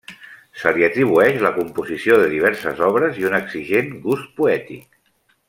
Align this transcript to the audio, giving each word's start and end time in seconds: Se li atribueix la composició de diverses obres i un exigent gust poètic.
Se 0.61 0.71
li 0.77 0.85
atribueix 0.85 1.37
la 1.43 1.51
composició 1.57 2.17
de 2.21 2.31
diverses 2.31 2.81
obres 2.89 3.21
i 3.25 3.29
un 3.31 3.39
exigent 3.43 3.93
gust 4.09 4.35
poètic. 4.41 4.91